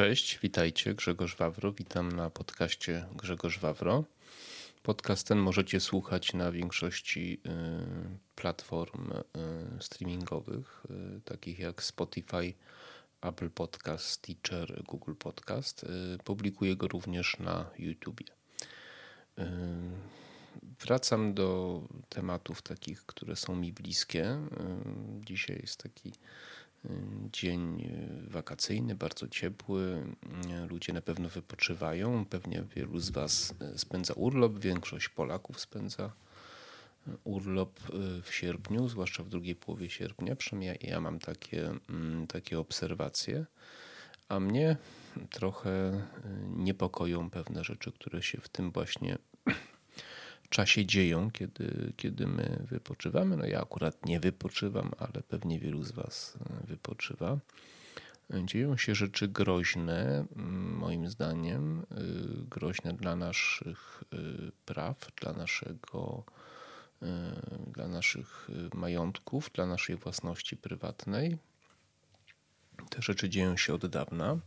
Cześć, 0.00 0.38
witajcie, 0.38 0.94
Grzegorz 0.94 1.36
Wawro. 1.36 1.72
Witam 1.72 2.12
na 2.12 2.30
podcaście 2.30 3.06
Grzegorz 3.14 3.58
Wawro. 3.58 4.04
Podcast 4.82 5.28
ten 5.28 5.38
możecie 5.38 5.80
słuchać 5.80 6.32
na 6.32 6.52
większości 6.52 7.40
y, 7.46 7.50
platform 8.36 9.12
y, 9.12 9.82
streamingowych, 9.82 10.86
y, 10.90 11.20
takich 11.20 11.58
jak 11.58 11.82
Spotify, 11.82 12.54
Apple 13.20 13.50
Podcast, 13.50 14.04
Stitcher, 14.04 14.82
Google 14.84 15.14
Podcast. 15.14 15.86
Publikuję 16.24 16.76
go 16.76 16.88
również 16.88 17.38
na 17.38 17.70
YouTubie. 17.78 18.26
Wracam 20.80 21.34
do 21.34 21.80
tematów 22.08 22.62
takich, 22.62 23.06
które 23.06 23.36
są 23.36 23.56
mi 23.56 23.72
bliskie. 23.72 24.38
Dzisiaj 25.24 25.58
jest 25.62 25.82
taki 25.82 26.12
dzień 27.32 27.92
wakacyjny, 28.28 28.94
bardzo 28.94 29.28
ciepły. 29.28 30.02
Ludzie 30.68 30.92
na 30.92 31.02
pewno 31.02 31.28
wypoczywają. 31.28 32.24
Pewnie 32.24 32.64
wielu 32.76 32.98
z 32.98 33.10
Was 33.10 33.54
spędza 33.76 34.14
urlop. 34.14 34.58
Większość 34.58 35.08
Polaków 35.08 35.60
spędza 35.60 36.12
urlop 37.24 37.80
w 38.22 38.34
sierpniu, 38.34 38.88
zwłaszcza 38.88 39.22
w 39.22 39.28
drugiej 39.28 39.54
połowie 39.56 39.90
sierpnia. 39.90 40.36
Przynajmniej 40.36 40.78
ja 40.82 41.00
mam 41.00 41.18
takie, 41.18 41.70
takie 42.28 42.58
obserwacje. 42.58 43.46
A 44.28 44.40
mnie 44.40 44.76
trochę 45.30 46.02
niepokoją 46.56 47.30
pewne 47.30 47.64
rzeczy, 47.64 47.92
które 47.92 48.22
się 48.22 48.40
w 48.40 48.48
tym 48.48 48.70
właśnie 48.70 49.18
czasie 50.50 50.86
dzieją, 50.86 51.30
kiedy, 51.30 51.92
kiedy 51.96 52.26
my 52.26 52.66
wypoczywamy. 52.70 53.36
No 53.36 53.46
ja 53.46 53.60
akurat 53.60 54.06
nie 54.06 54.20
wypoczywam, 54.20 54.90
ale 54.98 55.22
pewnie 55.28 55.58
wielu 55.58 55.82
z 55.82 55.92
Was 55.92 56.38
e, 56.40 56.66
wypoczywa. 56.66 57.38
Dzieją 58.44 58.76
się 58.76 58.94
rzeczy 58.94 59.28
groźne, 59.28 60.24
moim 60.78 61.08
zdaniem, 61.08 61.80
e, 61.90 61.94
groźne 62.50 62.92
dla 62.92 63.16
naszych 63.16 64.04
e, 64.12 64.16
praw, 64.64 65.08
dla 65.20 65.32
naszego, 65.32 66.24
dla 67.72 67.88
naszych 67.88 68.50
majątków, 68.74 69.50
dla 69.54 69.66
naszej 69.66 69.96
własności 69.96 70.56
prywatnej. 70.56 71.38
Te 72.88 73.02
rzeczy 73.02 73.28
dzieją 73.28 73.56
się 73.56 73.74
od 73.74 73.86
dawna, 73.86 74.38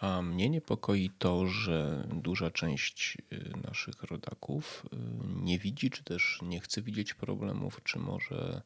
a 0.00 0.22
mnie 0.22 0.50
niepokoi 0.50 1.10
to, 1.18 1.46
że 1.46 2.08
duża 2.12 2.50
część 2.50 3.18
y, 3.32 3.52
naszych 3.64 4.02
rodaków 4.02 4.86
y, 4.92 4.96
nie 5.42 5.58
widzi, 5.58 5.90
czy 5.90 6.04
też 6.04 6.38
nie 6.42 6.60
chce 6.60 6.82
widzieć 6.82 7.14
problemów, 7.14 7.80
czy 7.84 7.98
może 7.98 8.62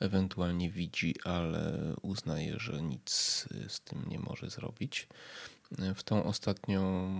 ewentualnie 0.00 0.70
widzi, 0.70 1.14
ale 1.24 1.94
uznaje, 2.02 2.58
że 2.58 2.82
nic 2.82 3.10
z 3.68 3.80
tym 3.80 4.08
nie 4.08 4.18
może 4.18 4.50
zrobić. 4.50 5.08
W 5.94 6.02
tą 6.02 6.24
ostatnią 6.24 7.10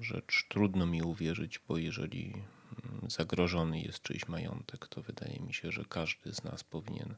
rzecz 0.00 0.46
trudno 0.48 0.86
mi 0.86 1.02
uwierzyć, 1.02 1.60
bo 1.68 1.78
jeżeli 1.78 2.32
mm, 2.32 3.10
zagrożony 3.10 3.80
jest 3.80 4.02
czyjś 4.02 4.28
majątek, 4.28 4.88
to 4.88 5.02
wydaje 5.02 5.40
mi 5.40 5.54
się, 5.54 5.72
że 5.72 5.84
każdy 5.88 6.34
z 6.34 6.44
nas 6.44 6.64
powinien 6.64 7.10
y, 7.10 7.16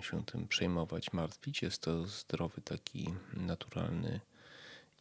się 0.00 0.24
tym 0.24 0.48
przejmować, 0.48 1.12
martwić. 1.12 1.62
Jest 1.62 1.82
to 1.82 2.06
zdrowy, 2.06 2.62
taki 2.62 3.14
naturalny 3.32 4.20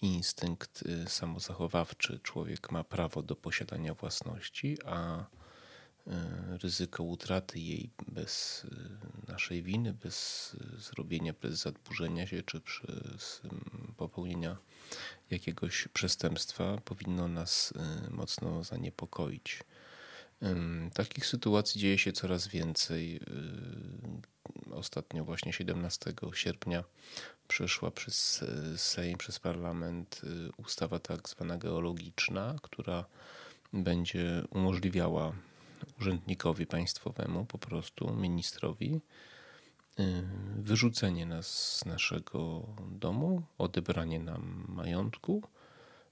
instynkt 0.01 0.81
y, 0.81 1.09
samozachowawczy. 1.09 2.19
Człowiek 2.23 2.71
ma 2.71 2.83
prawo 2.83 3.23
do 3.23 3.35
posiadania 3.35 3.93
własności, 3.93 4.77
a 4.85 5.19
y, 5.19 5.25
ryzyko 6.57 7.03
utraty 7.03 7.59
jej 7.59 7.89
bez 8.07 8.65
naszej 9.27 9.63
winy, 9.63 9.93
bez 9.93 10.55
zrobienia, 10.77 11.33
bez 11.41 11.53
zadłużenia 11.53 12.27
się 12.27 12.43
czy 12.43 12.61
przez 12.61 13.41
popełnienia 13.97 14.57
jakiegoś 15.29 15.87
przestępstwa 15.87 16.77
powinno 16.77 17.27
nas 17.27 17.73
mocno 18.09 18.63
zaniepokoić. 18.63 19.63
Takich 20.93 21.25
sytuacji 21.25 21.81
dzieje 21.81 21.97
się 21.97 22.11
coraz 22.11 22.47
więcej. 22.47 23.19
Ostatnio, 24.71 25.25
właśnie 25.25 25.53
17 25.53 26.13
sierpnia, 26.33 26.83
przeszła 27.47 27.91
przez 27.91 28.43
e, 28.43 28.77
Sejm, 28.77 29.17
przez 29.17 29.39
parlament 29.39 30.21
e, 30.23 30.51
ustawa 30.57 30.99
tak 30.99 31.29
zwana 31.29 31.57
geologiczna, 31.57 32.55
która 32.61 33.05
będzie 33.73 34.43
umożliwiała 34.49 35.33
urzędnikowi 35.99 36.65
państwowemu, 36.65 37.45
po 37.45 37.57
prostu 37.57 38.13
ministrowi, 38.13 38.99
e, 39.99 40.03
wyrzucenie 40.57 41.25
nas 41.25 41.77
z 41.77 41.85
naszego 41.85 42.65
domu, 42.91 43.41
odebranie 43.57 44.19
nam 44.19 44.65
majątku 44.67 45.43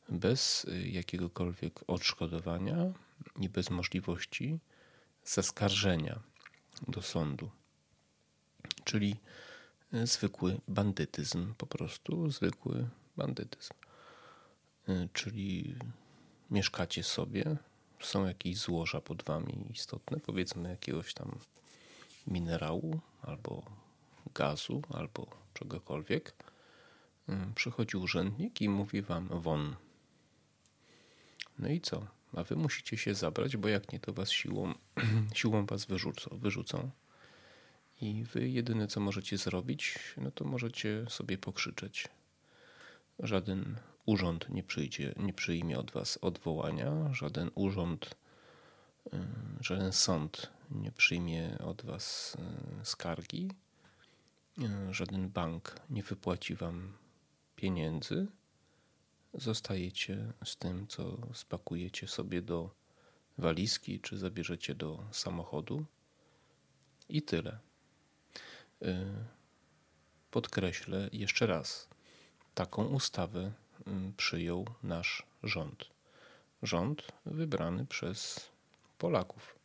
bez 0.10 0.68
jakiegokolwiek 0.86 1.80
odszkodowania 1.88 2.94
i 3.40 3.50
bez 3.50 3.70
możliwości 3.70 4.60
zaskarżenia 5.24 6.20
do 6.88 7.02
sądu. 7.02 7.50
Czyli 8.84 9.16
zwykły 10.04 10.60
bandytyzm, 10.68 11.54
po 11.54 11.68
prostu 11.68 12.30
zwykły 12.32 12.90
bandytyzm. 13.18 13.74
Y, 14.90 15.10
czyli 15.14 15.76
mieszkacie 16.52 17.04
sobie, 17.04 17.58
są 18.00 18.26
jakieś 18.26 18.58
złoża 18.58 19.02
pod 19.02 19.24
wami 19.24 19.68
istotne, 19.70 20.20
powiedzmy 20.20 20.70
jakiegoś 20.70 21.14
tam 21.14 21.40
minerału 22.28 23.00
albo 23.22 23.64
gazu 24.34 24.82
albo 24.90 25.28
czegokolwiek. 25.54 26.34
Y, 27.30 27.34
przychodzi 27.56 27.98
urzędnik 27.98 28.62
i 28.62 28.70
mówi 28.70 29.02
wam 29.02 29.42
won. 29.42 29.76
No 31.60 31.70
i 31.70 31.82
co? 31.82 32.08
A 32.34 32.44
wy 32.44 32.56
musicie 32.56 32.98
się 32.98 33.16
zabrać, 33.16 33.58
bo 33.58 33.68
jak 33.68 33.92
nie, 33.92 34.00
to 34.00 34.14
was 34.14 34.32
siłą, 34.32 34.74
siłą 35.36 35.66
was 35.66 35.86
wyrzucą. 35.86 36.38
wyrzucą. 36.38 36.92
I 38.02 38.24
wy 38.24 38.50
jedyne 38.50 38.88
co 38.88 39.00
możecie 39.00 39.38
zrobić, 39.38 40.00
no 40.18 40.32
to 40.32 40.46
możecie 40.46 41.06
sobie 41.10 41.38
pokrzyczeć. 41.38 42.08
Żaden 43.20 43.76
urząd 44.06 44.50
nie 44.50 44.64
przyjdzie, 44.64 45.14
nie 45.18 45.34
przyjmie 45.34 45.80
od 45.80 45.92
was 45.92 46.18
odwołania, 46.22 47.14
żaden 47.14 47.52
urząd, 47.56 48.16
y, 49.14 49.18
żaden 49.62 49.94
sąd 49.94 50.52
nie 50.72 50.92
przyjmie 50.92 51.58
od 51.60 51.86
was 51.86 52.38
y, 52.82 52.86
skargi, 52.86 53.52
y, 54.60 54.94
żaden 54.94 55.30
bank 55.30 55.76
nie 55.90 56.04
wypłaci 56.04 56.56
wam 56.56 56.94
pieniędzy. 57.56 58.28
Zostajecie 59.34 60.34
z 60.44 60.58
tym, 60.58 60.88
co 60.88 61.18
spakujecie 61.34 62.08
sobie 62.08 62.42
do 62.42 62.70
walizki, 63.38 64.00
czy 64.00 64.18
zabierzecie 64.18 64.76
do 64.76 65.04
samochodu. 65.12 65.86
I 67.10 67.22
tyle. 67.22 67.60
Y, 68.82 69.06
podkreślę 70.32 71.10
jeszcze 71.12 71.48
raz, 71.48 71.88
taką 72.56 72.86
ustawę 72.86 73.52
y, 73.80 74.14
przyjął 74.18 74.66
nasz 74.84 75.24
rząd. 75.44 75.90
Rząd 76.64 77.08
wybrany 77.26 77.86
przez 77.86 78.50
Polaków. 78.98 79.56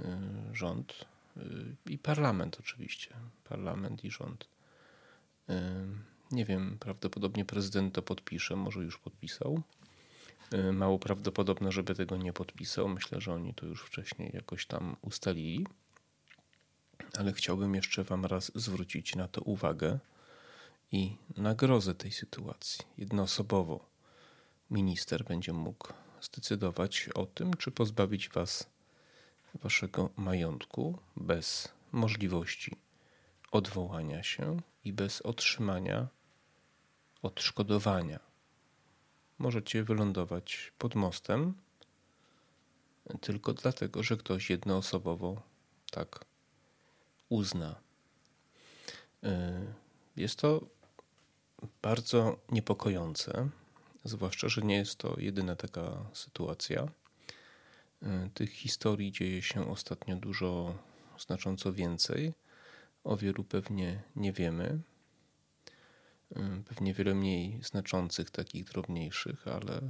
Y, 0.00 0.04
rząd 0.52 1.04
i 1.86 1.98
parlament 1.98 2.56
oczywiście. 2.60 3.16
Parlament 3.44 4.04
i 4.04 4.10
rząd. 4.10 4.48
Nie 6.32 6.44
wiem, 6.44 6.76
prawdopodobnie 6.80 7.44
prezydent 7.44 7.94
to 7.94 8.02
podpisze, 8.02 8.56
może 8.56 8.80
już 8.80 8.98
podpisał. 8.98 9.62
Mało 10.72 10.98
prawdopodobne, 10.98 11.72
żeby 11.72 11.94
tego 11.94 12.16
nie 12.16 12.32
podpisał. 12.32 12.88
Myślę, 12.88 13.20
że 13.20 13.32
oni 13.32 13.54
to 13.54 13.66
już 13.66 13.82
wcześniej 13.82 14.30
jakoś 14.34 14.66
tam 14.66 14.96
ustalili 15.02 15.66
ale 17.18 17.32
chciałbym 17.32 17.74
jeszcze 17.74 18.04
Wam 18.04 18.24
raz 18.24 18.52
zwrócić 18.54 19.16
na 19.16 19.28
to 19.28 19.40
uwagę 19.40 19.98
i 20.92 21.16
nagrozę 21.36 21.94
tej 21.94 22.12
sytuacji. 22.12 22.84
Jednoosobowo 22.98 23.86
minister 24.70 25.24
będzie 25.24 25.52
mógł 25.52 25.92
zdecydować 26.20 27.08
o 27.14 27.26
tym, 27.26 27.54
czy 27.54 27.70
pozbawić 27.70 28.28
Was 28.28 28.66
Waszego 29.54 30.10
majątku 30.16 30.98
bez 31.16 31.68
możliwości 31.92 32.76
odwołania 33.52 34.22
się 34.22 34.60
i 34.84 34.92
bez 34.92 35.22
otrzymania 35.22 36.08
odszkodowania. 37.22 38.20
Możecie 39.38 39.84
wylądować 39.84 40.72
pod 40.78 40.94
mostem 40.94 41.54
tylko 43.20 43.52
dlatego, 43.52 44.02
że 44.02 44.16
ktoś 44.16 44.50
jednoosobowo 44.50 45.42
tak 45.90 46.24
uzna. 47.28 47.80
Y, 49.24 49.28
jest 50.16 50.38
to 50.38 50.60
bardzo 51.82 52.38
niepokojące, 52.48 53.48
zwłaszcza, 54.04 54.48
że 54.48 54.62
nie 54.62 54.76
jest 54.76 54.96
to 54.96 55.20
jedyna 55.20 55.56
taka 55.56 56.04
sytuacja. 56.12 56.88
Y, 58.02 58.30
tych 58.34 58.52
historii 58.52 59.12
dzieje 59.12 59.42
się 59.42 59.70
ostatnio 59.70 60.16
dużo, 60.16 60.74
znacząco 61.18 61.72
więcej. 61.72 62.32
O 63.04 63.16
wielu 63.16 63.44
pewnie 63.44 64.02
nie 64.16 64.32
wiemy, 64.32 64.78
pewnie 66.64 66.94
wiele 66.94 67.14
mniej 67.14 67.58
znaczących, 67.62 68.30
takich 68.30 68.64
drobniejszych, 68.64 69.48
ale 69.48 69.80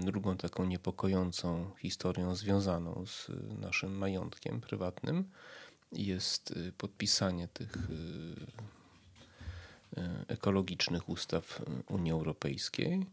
drugą 0.00 0.36
taką 0.36 0.64
niepokojącą 0.64 1.70
historią 1.78 2.34
związaną 2.34 3.04
z 3.06 3.30
naszym 3.58 3.98
majątkiem 3.98 4.60
prywatnym 4.60 5.30
jest 5.92 6.54
podpisanie 6.78 7.48
tych 7.48 7.76
ekologicznych 10.28 11.08
ustaw 11.08 11.62
Unii 11.88 12.12
Europejskiej 12.12 13.06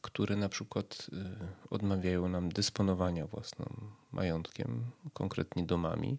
które 0.00 0.36
na 0.36 0.48
przykład 0.48 1.06
y, 1.12 1.14
odmawiają 1.70 2.28
nam 2.28 2.48
dysponowania 2.48 3.26
własnym 3.26 3.90
majątkiem, 4.12 4.84
konkretnie 5.12 5.66
domami, 5.66 6.18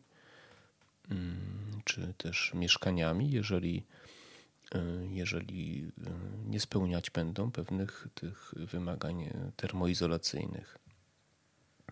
czy 1.86 2.14
też 2.18 2.52
mieszkaniami, 2.54 3.32
jeżeli, 3.32 3.78
y, 3.78 3.99
jeżeli 5.10 5.92
y, 5.98 6.50
nie 6.50 6.60
spełniać 6.60 7.10
będą 7.10 7.52
pewnych 7.52 8.08
tych 8.14 8.54
wymagań 8.56 9.30
termoizolacyjnych. 9.56 10.78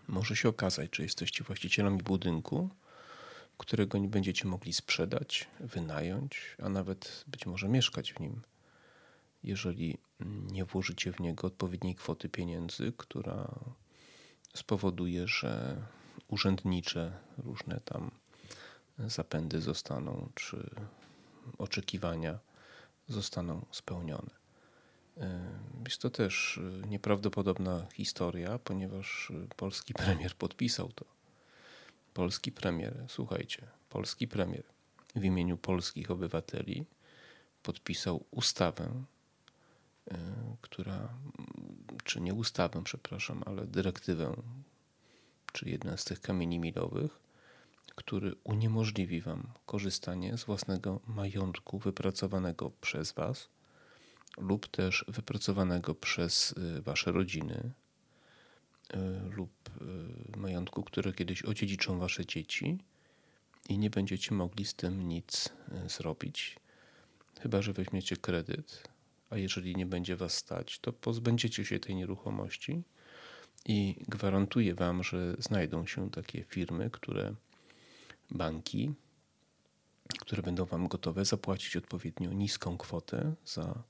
Może 0.08 0.36
się 0.36 0.50
okazać, 0.50 0.96
że 0.96 1.04
jesteście 1.04 1.44
właścicielami 1.44 2.04
budynku, 2.04 2.70
którego 3.58 3.98
nie 3.98 4.08
będziecie 4.08 4.48
mogli 4.48 4.74
sprzedać, 4.74 5.48
wynająć, 5.60 6.56
a 6.64 6.70
nawet 6.70 7.24
być 7.28 7.46
może 7.46 7.70
mieszkać 7.70 8.14
w 8.14 8.20
nim 8.20 8.42
jeżeli 9.44 9.98
nie 10.52 10.66
włożycie 10.66 11.14
w 11.14 11.20
niego 11.20 11.48
odpowiedniej 11.48 11.96
kwoty 11.96 12.30
pieniędzy, 12.30 12.94
która 12.98 13.60
spowoduje, 14.54 15.28
że 15.28 15.82
urzędnicze 16.28 17.20
różne 17.38 17.80
tam 17.86 18.12
zapędy 19.00 19.62
zostaną, 19.62 20.30
czy 20.36 20.70
oczekiwania 21.58 22.40
zostaną 23.08 23.66
spełnione. 23.72 24.30
Jest 25.86 26.02
to 26.02 26.10
też 26.10 26.60
nieprawdopodobna 26.88 27.88
historia, 27.94 28.60
ponieważ 28.60 29.32
polski 29.56 29.94
premier 30.04 30.36
podpisał 30.36 30.92
to. 30.92 31.06
Polski 32.14 32.52
premier, 32.52 33.06
słuchajcie, 33.08 33.68
polski 33.90 34.28
premier 34.28 34.64
w 35.16 35.24
imieniu 35.24 35.58
polskich 35.58 36.12
obywateli 36.12 36.86
podpisał 37.64 38.24
ustawę, 38.32 39.04
E, 40.12 40.18
która, 40.62 41.10
czy 42.04 42.22
nie 42.22 42.34
ustawę, 42.34 42.84
przepraszam, 42.84 43.44
ale 43.46 43.68
dyrektywę, 43.68 44.36
czy 45.54 45.70
jeden 45.70 45.98
z 45.98 46.06
tych 46.06 46.22
kamieni 46.22 46.60
milowych, 46.60 47.20
który 47.98 48.36
uniemożliwi 48.44 49.22
Wam 49.22 49.48
korzystanie 49.66 50.38
z 50.38 50.44
własnego 50.44 51.00
majątku 51.08 51.80
wypracowanego 51.80 52.72
przez 52.82 53.12
Was 53.12 53.50
lub 54.38 54.68
też 54.68 55.06
wypracowanego 55.08 55.96
przez 55.96 56.56
e, 56.78 56.82
Wasze 56.82 57.12
rodziny 57.12 57.72
e, 58.94 59.00
lub 59.30 59.52
majątku, 60.38 60.84
które 60.84 61.14
kiedyś 61.14 61.44
odziedziczą 61.44 62.00
Wasze 62.00 62.26
dzieci 62.26 62.78
i 63.70 63.78
nie 63.78 63.90
będziecie 63.90 64.36
mogli 64.36 64.66
z 64.66 64.74
tym 64.74 65.08
nic 65.08 65.50
zrobić, 65.88 66.60
chyba 67.42 67.62
że 67.62 67.74
weźmiecie 67.74 68.18
kredyt 68.18 68.90
a 69.30 69.38
jeżeli 69.38 69.76
nie 69.76 69.86
będzie 69.86 70.16
was 70.16 70.34
stać, 70.34 70.80
to 70.80 70.94
pozbędziecie 70.94 71.66
się 71.66 71.80
tej 71.80 71.96
nieruchomości 71.96 72.84
i 73.66 73.96
gwarantuję 74.08 74.76
wam, 74.76 75.04
że 75.04 75.36
znajdą 75.40 75.86
się 75.86 76.12
takie 76.12 76.44
firmy, 76.44 76.90
które 76.90 77.36
banki, 78.32 78.94
które 80.20 80.42
będą 80.42 80.66
wam 80.66 80.88
gotowe 80.88 81.26
zapłacić 81.26 81.78
odpowiednio 81.78 82.34
niską 82.34 82.78
kwotę 82.78 83.34
za 83.46 83.84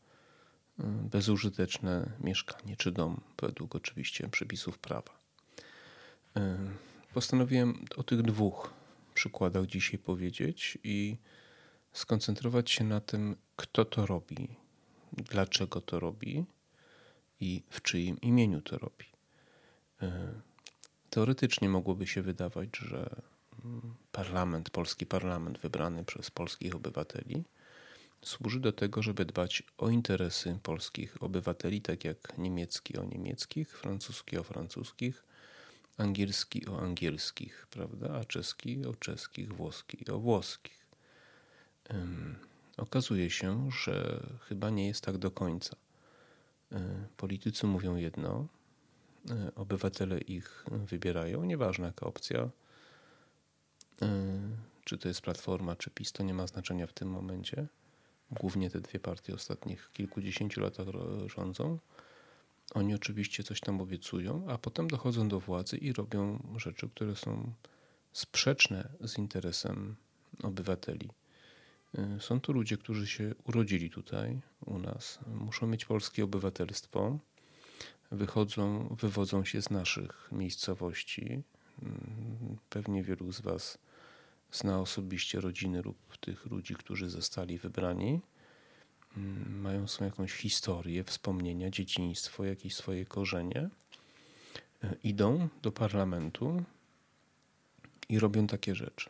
y, 0.80 0.84
bezużyteczne 0.84 2.12
mieszkanie 2.20 2.76
czy 2.76 2.92
dom, 2.92 3.22
według 3.42 3.76
oczywiście 3.76 4.30
przepisów 4.30 4.80
prawa. 4.80 5.20
Y, 6.38 6.42
postanowiłem 7.14 7.86
o 7.96 8.04
tych 8.04 8.22
dwóch 8.22 8.74
przykładach 9.14 9.66
dzisiaj 9.66 10.00
powiedzieć 10.00 10.78
i 10.84 11.18
skoncentrować 11.94 12.72
się 12.72 12.84
na 12.84 13.00
tym, 13.00 13.36
kto 13.56 13.86
to 13.86 14.06
robi, 14.06 14.48
dlaczego 15.14 15.82
to 15.82 16.00
robi 16.00 16.46
i 17.40 17.64
w 17.70 17.82
czyim 17.82 18.22
imieniu 18.22 18.62
to 18.62 18.78
robi. 18.78 19.06
E, 20.02 20.32
teoretycznie 21.10 21.70
mogłoby 21.70 22.08
się 22.08 22.22
wydawać, 22.22 22.70
że 22.78 23.22
parlament, 24.12 24.70
polski 24.70 25.06
parlament 25.06 25.60
wybrany 25.60 26.06
przez 26.06 26.32
polskich 26.32 26.76
obywateli 26.76 27.44
służy 28.22 28.60
do 28.60 28.72
tego, 28.72 29.02
żeby 29.02 29.26
dbać 29.26 29.64
o 29.78 29.90
interesy 29.90 30.60
polskich 30.64 31.24
obywateli, 31.24 31.82
tak 31.82 32.06
jak 32.06 32.38
niemiecki 32.38 32.98
o 32.98 33.04
niemieckich, 33.04 33.78
francuski 33.78 34.38
o 34.38 34.44
francuskich, 34.44 35.24
angielski 35.98 36.68
o 36.68 36.80
angielskich, 36.80 37.68
prawda, 37.70 38.10
a 38.14 38.26
czeski 38.26 38.86
o 38.86 38.96
czeskich, 38.96 39.54
włoski 39.54 40.12
o 40.12 40.20
włoskich. 40.20 40.88
Okazuje 42.78 43.30
się, 43.30 43.72
że 43.72 44.24
chyba 44.42 44.70
nie 44.70 44.88
jest 44.88 45.02
tak 45.02 45.18
do 45.18 45.32
końca. 45.32 45.76
E, 46.72 47.08
politycy 47.18 47.68
mówią 47.68 47.96
jedno, 47.96 48.48
e, 49.30 49.56
obywatele 49.56 50.20
ich 50.20 50.66
wybierają, 50.72 51.44
nieważne 51.44 51.86
jaka 51.86 52.06
opcja, 52.06 52.50
czy 54.84 54.98
to 54.98 55.08
jest 55.08 55.22
Platforma, 55.22 55.76
czy 55.76 55.90
PiS, 55.90 56.12
to 56.12 56.24
nie 56.24 56.34
ma 56.34 56.48
znaczenia 56.48 56.88
w 56.88 56.94
tym 56.94 57.10
momencie. 57.10 57.68
Głównie 58.32 58.70
te 58.70 58.82
dwie 58.82 59.00
partie 59.00 59.34
ostatnich 59.34 59.90
kilkudziesięciu 59.94 60.62
latach 60.62 60.88
rządzą. 61.36 61.80
Oni 62.74 62.96
oczywiście 62.96 63.44
coś 63.44 63.60
tam 63.60 63.82
obiecują, 63.82 64.46
a 64.50 64.58
potem 64.58 64.88
dochodzą 64.88 65.28
do 65.28 65.40
władzy 65.40 65.78
i 65.78 65.94
robią 65.94 66.40
rzeczy, 66.58 66.90
które 66.90 67.16
są 67.16 67.54
sprzeczne 68.14 68.90
z 69.02 69.18
interesem 69.18 69.96
obywateli. 70.44 71.10
Y, 72.18 72.22
są 72.22 72.42
to 72.42 72.54
ludzie, 72.54 72.78
którzy 72.78 73.08
się 73.08 73.36
urodzili 73.44 73.90
tutaj 73.90 74.42
u 74.66 74.80
nas, 74.80 75.20
muszą 75.28 75.68
mieć 75.68 75.86
polskie 75.86 76.24
obywatelstwo, 76.24 77.20
wychodzą, 78.12 78.96
wywodzą 79.02 79.46
się 79.46 79.62
z 79.62 79.70
naszych 79.70 80.30
miejscowości. 80.32 81.44
Mm, 81.82 82.58
pewnie 82.70 83.04
wielu 83.04 83.32
z 83.32 83.42
Was 83.42 83.78
zna 84.52 84.80
osobiście 84.80 85.42
rodziny 85.42 85.82
lub 85.82 86.18
tych 86.18 86.46
ludzi, 86.46 86.76
którzy 86.76 87.10
zostali 87.10 87.58
wybrani. 87.58 88.22
Mm, 89.18 89.62
mają 89.62 89.88
swoją 89.88 90.10
jakąś 90.10 90.34
historię, 90.34 91.04
wspomnienia, 91.04 91.70
dzieciństwo, 91.70 92.46
jakieś 92.46 92.76
swoje 92.76 93.06
korzenie. 93.06 93.70
Y, 94.84 94.98
idą 95.04 95.50
do 95.62 95.72
parlamentu 95.72 96.64
i 98.10 98.20
robią 98.20 98.48
takie 98.48 98.76
rzeczy. 98.76 99.10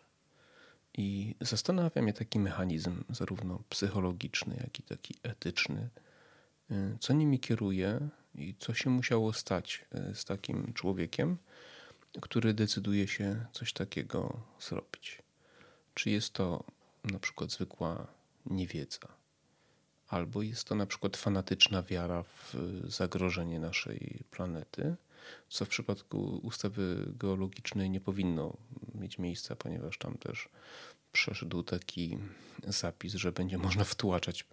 I 0.98 1.36
zastanawia 1.42 2.02
mnie 2.02 2.14
taki 2.14 2.40
mechanizm, 2.40 3.04
zarówno 3.10 3.64
psychologiczny, 3.70 4.58
jak 4.64 4.80
i 4.80 4.84
taki 4.84 5.16
etyczny, 5.24 5.90
y, 6.72 6.98
co 7.00 7.14
nimi 7.14 7.40
kieruje 7.40 8.10
i 8.36 8.56
co 8.60 8.74
się 8.74 8.90
musiało 8.90 9.34
stać 9.34 9.86
y, 10.12 10.16
z 10.16 10.26
takim 10.26 10.74
człowiekiem, 10.74 11.38
który 12.22 12.54
decyduje 12.54 13.08
się 13.08 13.46
coś 13.52 13.74
takiego 13.74 14.40
zrobić. 14.60 15.27
Czy 15.98 16.10
jest 16.10 16.34
to 16.34 16.64
na 17.04 17.20
przykład 17.20 17.52
zwykła 17.52 18.08
niewiedza, 18.46 19.08
albo 20.08 20.42
jest 20.42 20.64
to 20.64 20.76
na 20.76 20.86
przykład 20.86 21.18
fanatyczna 21.18 21.84
wiara 21.84 22.24
w 22.24 22.56
zagrożenie 22.88 23.60
naszej 23.60 24.24
planety, 24.32 24.96
co 25.50 25.66
w 25.66 25.70
przypadku 25.70 26.40
ustawy 26.44 27.14
geologicznej 27.20 27.90
nie 27.90 28.02
powinno 28.02 28.58
mieć 28.96 29.18
miejsca, 29.18 29.56
ponieważ 29.56 29.98
tam 29.98 30.18
też 30.18 30.50
przeszedł 31.12 31.64
taki 31.64 32.18
zapis, 32.68 33.14
że 33.14 33.32
będzie 33.32 33.58
można 33.58 33.84
wtłaczać 33.84 34.46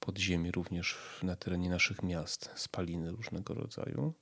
pod 0.00 0.18
ziemię 0.18 0.50
również 0.50 0.98
na 1.22 1.36
terenie 1.36 1.70
naszych 1.70 2.02
miast 2.02 2.50
spaliny 2.54 3.10
różnego 3.10 3.54
rodzaju. 3.54 4.12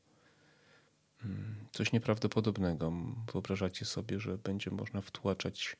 Hmm, 1.19 1.55
coś 1.73 1.93
nieprawdopodobnego. 1.93 2.93
Wyobrażacie 3.33 3.85
sobie, 3.85 4.21
że 4.21 4.39
będzie 4.39 4.71
można 4.71 5.01
wtłaczać 5.01 5.77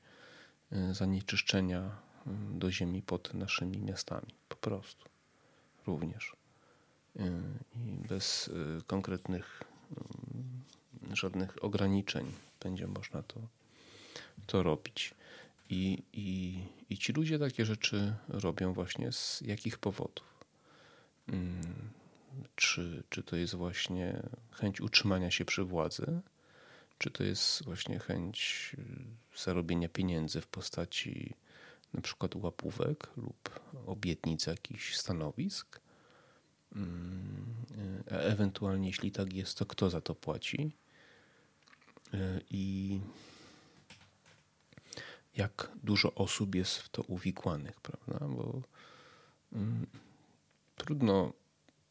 zanieczyszczenia 0.93 1.97
y, 2.27 2.31
do 2.59 2.73
ziemi 2.73 3.03
pod 3.03 3.35
naszymi 3.35 3.79
miastami. 3.79 4.35
Po 4.49 4.57
prostu. 4.57 5.05
Również. 5.87 6.33
Y, 7.17 7.21
I 7.77 8.09
bez 8.09 8.51
konkretnych 8.87 9.63
żadnych 11.13 11.65
ograniczeń 11.65 12.33
będzie 12.61 12.87
można 12.87 13.23
to, 13.23 13.41
to 14.47 14.63
robić. 14.63 15.15
I, 15.71 16.03
i, 16.13 16.59
I 16.91 16.99
ci 16.99 17.13
ludzie 17.13 17.39
takie 17.39 17.65
rzeczy 17.65 18.15
robią 18.29 18.73
właśnie 18.73 19.13
z 19.13 19.41
jakich 19.41 19.79
powodów? 19.79 20.45
Hmm, 21.31 21.91
czy, 22.57 23.03
czy 23.11 23.23
to 23.23 23.37
jest 23.37 23.55
właśnie 23.55 24.23
chęć 24.51 24.81
utrzymania 24.81 25.31
się 25.31 25.45
przy 25.45 25.65
władzy? 25.65 26.21
Czy 26.99 27.11
to 27.11 27.25
jest 27.25 27.65
właśnie 27.65 27.99
chęć 27.99 28.71
y, 28.79 29.43
zarobienia 29.43 29.89
pieniędzy 29.89 30.41
w 30.41 30.47
postaci 30.47 31.35
na 31.95 32.01
przykład 32.01 32.35
łapówek 32.35 33.11
lub 33.17 33.61
obietnic 33.87 34.47
jakichś 34.47 34.97
stanowisk. 34.97 35.81
Mm, 36.77 37.55
a 38.11 38.15
ewentualnie, 38.15 38.89
jeśli 38.89 39.13
tak 39.13 39.33
jest, 39.33 39.59
to 39.59 39.67
kto 39.67 39.91
za 39.91 40.01
to 40.01 40.15
płaci? 40.15 40.73
I 42.51 43.01
jak 45.37 45.71
dużo 45.83 46.15
osób 46.15 46.55
jest 46.55 46.79
w 46.79 46.89
to 46.89 47.03
uwikłanych, 47.03 47.81
prawda? 47.81 48.27
Bo 48.27 48.63
mm, 49.53 49.87
trudno 50.77 51.33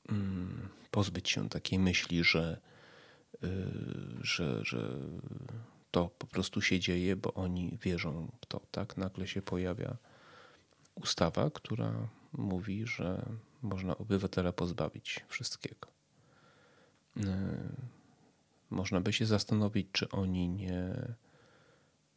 mm, 0.09 0.69
pozbyć 0.91 1.29
się 1.29 1.49
takiej 1.49 1.79
myśli, 1.79 2.23
że, 2.23 2.61
y, 2.61 2.74
że, 4.21 4.65
że 4.65 4.99
to 5.91 6.09
po 6.09 6.27
prostu 6.27 6.61
się 6.61 6.79
dzieje, 6.79 7.15
bo 7.15 7.33
oni 7.33 7.77
wierzą 7.81 8.31
w 8.41 8.45
to. 8.45 8.61
Tak? 8.71 8.97
Nagle 8.97 9.27
się 9.27 9.41
pojawia 9.41 9.97
ustawa, 10.95 11.49
która 11.49 12.07
mówi, 12.33 12.85
że 12.87 13.25
można 13.61 13.97
obywatela 13.97 14.53
pozbawić 14.53 15.25
wszystkiego. 15.27 15.87
Y, 17.17 17.21
można 18.69 19.01
by 19.01 19.13
się 19.13 19.25
zastanowić, 19.25 19.87
czy 19.91 20.09
oni 20.09 20.49
nie 20.49 21.15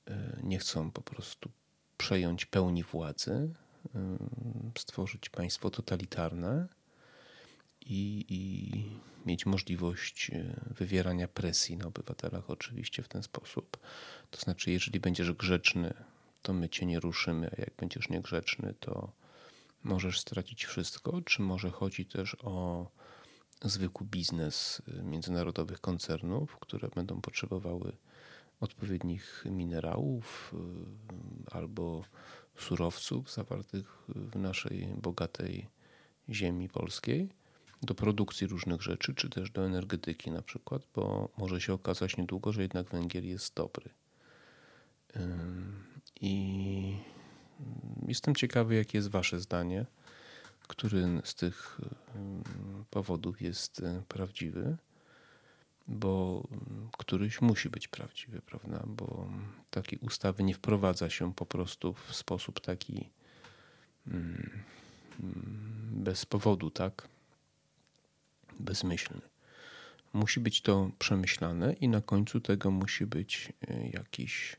E, 0.08 0.40
nie 0.42 0.58
chcą 0.58 0.90
po 0.90 1.02
prostu 1.02 1.50
przejąć 1.96 2.46
pełni 2.46 2.82
władzy, 2.82 3.54
stworzyć 4.78 5.28
państwo 5.28 5.70
totalitarne 5.70 6.68
i, 7.80 8.24
i 8.28 8.82
mieć 9.26 9.46
możliwość 9.46 10.30
e, 10.30 10.60
wywierania 10.78 11.28
presji 11.28 11.76
na 11.76 11.86
obywatelach, 11.86 12.50
oczywiście 12.50 13.02
w 13.02 13.08
ten 13.08 13.22
sposób. 13.22 13.78
To 14.30 14.40
znaczy, 14.40 14.70
jeżeli 14.70 15.00
będziesz 15.00 15.32
grzeczny, 15.32 15.94
to 16.42 16.52
my 16.52 16.68
cię 16.68 16.86
nie 16.86 17.00
ruszymy, 17.00 17.50
a 17.52 17.60
jak 17.60 17.74
będziesz 17.76 18.08
niegrzeczny, 18.08 18.74
to 18.80 19.12
możesz 19.82 20.20
stracić 20.20 20.64
wszystko. 20.64 21.22
Czy 21.22 21.42
może 21.42 21.70
chodzi 21.70 22.06
też 22.06 22.36
o 22.42 22.86
zwykły 23.64 24.06
biznes 24.06 24.82
międzynarodowych 25.02 25.80
koncernów, 25.80 26.56
które 26.56 26.88
będą 26.88 27.20
potrzebowały 27.20 27.96
odpowiednich 28.60 29.44
minerałów 29.50 30.54
y, 30.54 31.50
albo 31.50 32.04
surowców 32.56 33.32
zawartych 33.32 33.98
w 34.08 34.36
naszej 34.36 34.88
bogatej 35.02 35.68
ziemi 36.28 36.68
polskiej 36.68 37.28
do 37.82 37.94
produkcji 37.94 38.46
różnych 38.46 38.82
rzeczy, 38.82 39.14
czy 39.14 39.30
też 39.30 39.50
do 39.50 39.66
energetyki 39.66 40.30
na 40.30 40.42
przykład, 40.42 40.82
bo 40.94 41.28
może 41.38 41.60
się 41.60 41.72
okazać 41.72 42.16
niedługo, 42.16 42.52
że 42.52 42.62
jednak 42.62 42.90
węgiel 42.90 43.26
jest 43.26 43.54
dobry. 43.54 43.90
I 46.20 46.96
jestem 48.06 48.34
ciekawy, 48.34 48.74
jakie 48.74 48.98
jest 48.98 49.08
Wasze 49.08 49.40
zdanie, 49.40 49.86
który 50.68 51.20
z 51.24 51.34
tych 51.34 51.80
powodów 52.90 53.42
jest 53.42 53.82
prawdziwy 54.08 54.76
bo 55.88 56.42
któryś 56.98 57.40
musi 57.40 57.70
być 57.70 57.88
prawdziwy, 57.88 58.42
prawda? 58.42 58.82
Bo 58.86 59.28
takiej 59.70 59.98
ustawy 59.98 60.42
nie 60.42 60.54
wprowadza 60.54 61.10
się 61.10 61.34
po 61.34 61.46
prostu 61.46 61.94
w 61.94 62.14
sposób 62.14 62.60
taki 62.60 63.10
bez 65.90 66.26
powodu, 66.26 66.70
tak? 66.70 67.08
Bezmyślny. 68.58 69.20
Musi 70.12 70.40
być 70.40 70.62
to 70.62 70.90
przemyślane 70.98 71.72
i 71.72 71.88
na 71.88 72.00
końcu 72.00 72.40
tego 72.40 72.70
musi 72.70 73.06
być 73.06 73.52
e, 73.68 73.88
jakiś, 73.88 74.56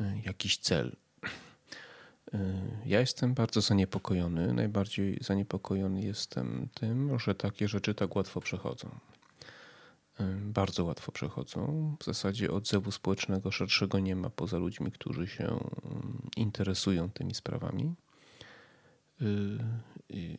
e, 0.00 0.18
jakiś 0.24 0.58
cel. 0.58 0.96
E, 2.34 2.38
ja 2.86 3.00
jestem 3.00 3.34
bardzo 3.34 3.60
zaniepokojony. 3.60 4.52
Najbardziej 4.52 5.18
zaniepokojony 5.20 6.02
jestem 6.02 6.68
tym, 6.74 7.18
że 7.18 7.34
takie 7.34 7.68
rzeczy 7.68 7.94
tak 7.94 8.16
łatwo 8.16 8.40
przechodzą 8.40 8.90
bardzo 10.40 10.84
łatwo 10.84 11.12
przechodzą. 11.12 11.96
W 12.00 12.04
zasadzie 12.04 12.50
odzewu 12.50 12.90
społecznego 12.90 13.50
szerszego 13.50 13.98
nie 13.98 14.16
ma 14.16 14.30
poza 14.30 14.58
ludźmi, 14.58 14.92
którzy 14.92 15.26
się 15.26 15.60
interesują 16.36 17.10
tymi 17.10 17.34
sprawami. 17.34 17.94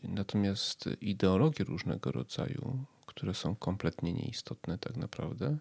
Natomiast 0.04 0.90
ideologie 1.02 1.66
różnego 1.66 2.12
rodzaju, 2.12 2.86
które 3.06 3.34
są 3.34 3.56
kompletnie 3.56 4.14
nieistotne 4.14 4.78
tak 4.78 4.98
naprawdę, 4.98 5.58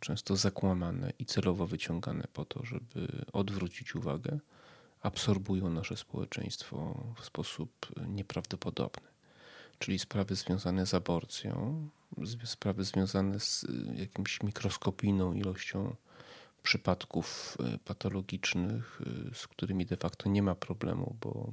często 0.00 0.36
zakłamane 0.36 1.12
i 1.18 1.26
celowo 1.26 1.66
wyciągane 1.66 2.24
po 2.32 2.44
to, 2.44 2.64
żeby 2.64 3.24
odwrócić 3.32 3.94
uwagę, 3.94 4.38
absorbują 5.00 5.70
nasze 5.70 5.96
społeczeństwo 5.96 7.04
w 7.16 7.24
sposób 7.24 7.70
nieprawdopodobny. 8.08 9.08
Czyli 9.78 9.98
sprawy 9.98 10.34
związane 10.34 10.86
z 10.86 10.94
aborcją, 10.94 11.88
sprawy 12.44 12.84
związane 12.84 13.40
z 13.40 13.64
y, 13.64 13.94
jakimś 13.94 14.42
mikroskopijną 14.42 15.32
ilością 15.32 15.96
przypadków 16.62 17.56
y, 17.74 17.78
patologicznych, 17.78 19.00
y, 19.30 19.34
z 19.34 19.46
którymi 19.46 19.86
de 19.86 19.96
facto 19.96 20.28
nie 20.28 20.42
ma 20.42 20.54
problemu, 20.54 21.16
bo 21.20 21.52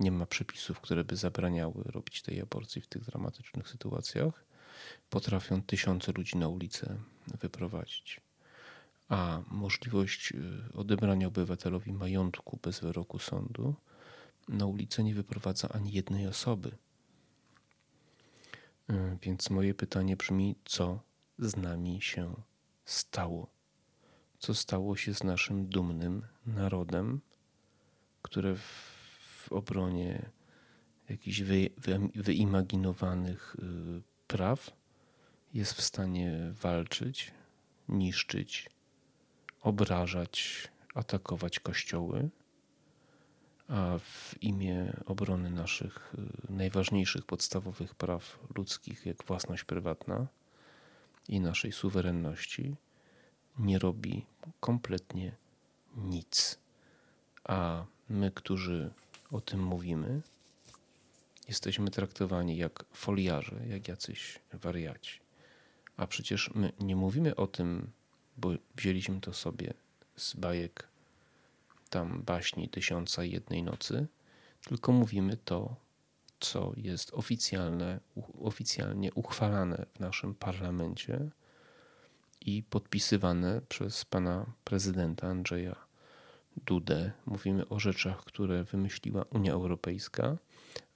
nie 0.00 0.12
ma 0.12 0.26
przepisów, 0.26 0.80
które 0.80 1.04
by 1.04 1.16
zabraniały 1.16 1.82
robić 1.84 2.22
tej 2.22 2.40
aborcji 2.40 2.82
w 2.82 2.86
tych 2.86 3.04
dramatycznych 3.04 3.68
sytuacjach, 3.68 4.44
potrafią 5.10 5.62
tysiące 5.62 6.12
ludzi 6.12 6.36
na 6.36 6.48
ulicę 6.48 6.96
wyprowadzić. 7.40 8.20
A 9.08 9.40
możliwość 9.50 10.32
odebrania 10.74 11.26
obywatelowi 11.26 11.92
majątku 11.92 12.58
bez 12.62 12.80
wyroku 12.80 13.18
sądu 13.18 13.74
na 14.48 14.66
ulicę 14.66 15.02
nie 15.02 15.14
wyprowadza 15.14 15.68
ani 15.68 15.92
jednej 15.92 16.26
osoby. 16.26 16.76
E, 18.88 19.16
więc 19.22 19.50
moje 19.50 19.74
pytanie 19.74 20.16
brzmi: 20.16 20.56
co 20.64 21.00
z 21.38 21.56
nami 21.56 22.02
się 22.02 22.34
stało? 22.84 23.50
Co 24.38 24.54
stało 24.54 24.96
się 24.96 25.14
z 25.14 25.24
naszym 25.24 25.66
dumnym 25.66 26.26
narodem, 26.46 27.20
które 28.22 28.54
w, 28.54 28.99
w 29.50 29.52
obronie 29.52 30.30
jakichś 31.08 31.40
wy, 31.40 31.70
wy, 31.78 31.98
wyimaginowanych 32.14 33.56
y, 33.58 34.02
praw 34.26 34.70
jest 35.54 35.72
w 35.72 35.82
stanie 35.82 36.52
walczyć, 36.62 37.32
niszczyć, 37.88 38.70
obrażać, 39.62 40.68
atakować 40.94 41.60
kościoły? 41.60 42.30
a 43.68 43.98
w 43.98 44.34
imię 44.42 44.92
obrony 45.06 45.50
naszych 45.50 46.14
y, 46.48 46.52
najważniejszych 46.52 47.24
podstawowych 47.24 47.94
praw 47.94 48.38
ludzkich, 48.56 49.06
jak 49.06 49.24
własność 49.24 49.64
prywatna 49.64 50.26
i 51.28 51.40
naszej 51.40 51.72
suwerenności, 51.72 52.76
nie 53.58 53.78
robi 53.78 54.26
kompletnie 54.60 55.36
nic. 55.96 56.58
A 57.44 57.84
my, 58.08 58.30
którzy 58.30 58.90
o 59.30 59.40
tym 59.40 59.62
mówimy, 59.62 60.20
jesteśmy 61.48 61.90
traktowani 61.90 62.56
jak 62.56 62.84
foliarze, 62.92 63.56
jak 63.68 63.88
jacyś 63.88 64.38
wariaci. 64.52 65.20
A 65.96 66.06
przecież 66.06 66.50
my 66.54 66.72
nie 66.80 66.96
mówimy 66.96 67.36
o 67.36 67.46
tym, 67.46 67.90
bo 68.36 68.50
wzięliśmy 68.76 69.20
to 69.20 69.32
sobie 69.32 69.74
z 70.16 70.34
bajek 70.34 70.88
tam 71.90 72.22
baśni 72.22 72.68
Tysiąca 72.68 73.24
Jednej 73.24 73.62
Nocy, 73.62 74.06
tylko 74.64 74.92
mówimy 74.92 75.36
to, 75.36 75.76
co 76.40 76.72
jest 76.76 77.14
oficjalne, 77.14 78.00
oficjalnie 78.42 79.14
uchwalane 79.14 79.86
w 79.94 80.00
naszym 80.00 80.34
parlamencie 80.34 81.30
i 82.40 82.62
podpisywane 82.62 83.60
przez 83.68 84.04
pana 84.04 84.46
prezydenta 84.64 85.26
Andrzeja 85.26 85.89
Dudę. 86.56 87.12
Mówimy 87.26 87.68
o 87.68 87.80
rzeczach, 87.80 88.24
które 88.24 88.64
wymyśliła 88.64 89.24
Unia 89.30 89.52
Europejska, 89.52 90.36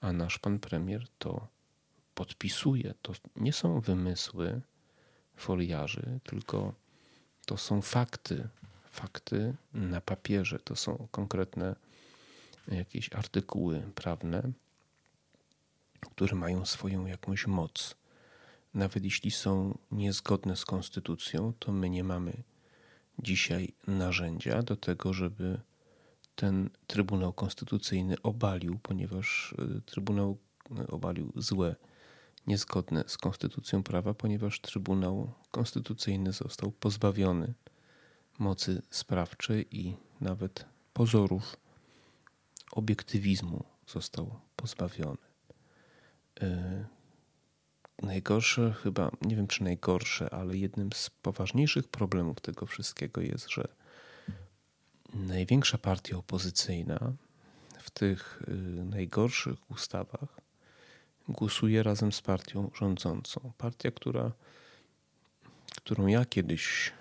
a 0.00 0.12
nasz 0.12 0.38
pan 0.38 0.58
premier 0.58 1.06
to 1.18 1.46
podpisuje. 2.14 2.94
To 3.02 3.12
nie 3.36 3.52
są 3.52 3.80
wymysły 3.80 4.60
foliarzy, 5.36 6.20
tylko 6.24 6.74
to 7.46 7.56
są 7.56 7.82
fakty, 7.82 8.48
fakty 8.90 9.54
na 9.74 10.00
papierze. 10.00 10.58
To 10.58 10.76
są 10.76 11.08
konkretne 11.10 11.76
jakieś 12.68 13.12
artykuły 13.12 13.82
prawne, 13.94 14.52
które 16.00 16.36
mają 16.36 16.66
swoją 16.66 17.06
jakąś 17.06 17.46
moc. 17.46 17.96
Nawet 18.74 19.04
jeśli 19.04 19.30
są 19.30 19.78
niezgodne 19.92 20.56
z 20.56 20.64
konstytucją, 20.64 21.52
to 21.58 21.72
my 21.72 21.90
nie 21.90 22.04
mamy 22.04 22.32
dzisiaj 23.18 23.74
narzędzia 23.86 24.62
do 24.62 24.76
tego, 24.76 25.12
żeby 25.12 25.60
ten 26.36 26.70
Trybunał 26.86 27.32
Konstytucyjny 27.32 28.22
obalił, 28.22 28.78
ponieważ 28.82 29.54
y, 29.78 29.82
Trybunał 29.82 30.38
obalił 30.88 31.32
złe, 31.36 31.76
niezgodne 32.46 33.04
z 33.06 33.18
konstytucją 33.18 33.82
prawa, 33.82 34.14
ponieważ 34.14 34.60
Trybunał 34.60 35.32
Konstytucyjny 35.50 36.32
został 36.32 36.72
pozbawiony 36.72 37.54
mocy 38.38 38.82
sprawczej 38.90 39.76
i 39.78 39.96
nawet 40.20 40.64
pozorów 40.92 41.56
obiektywizmu 42.72 43.64
został 43.86 44.40
pozbawiony. 44.56 45.16
Najgorsze, 48.02 48.74
chyba, 48.82 49.10
nie 49.22 49.36
wiem 49.36 49.46
czy 49.46 49.64
najgorsze, 49.64 50.34
ale 50.34 50.56
jednym 50.56 50.92
z 50.92 51.10
poważniejszych 51.10 51.88
problemów 51.88 52.40
tego 52.40 52.66
wszystkiego 52.66 53.20
jest, 53.20 53.50
że 53.50 53.68
największa 55.14 55.78
partia 55.78 56.16
opozycyjna 56.16 57.12
w 57.78 57.90
tych 57.90 58.42
y, 58.48 58.52
najgorszych 58.84 59.70
ustawach 59.70 60.40
głosuje 61.28 61.82
razem 61.82 62.12
z 62.12 62.22
partią 62.22 62.70
rządzącą. 62.74 63.52
Partia, 63.58 63.90
która, 63.90 64.32
którą 65.76 66.06
ja 66.06 66.24
kiedyś 66.24 66.92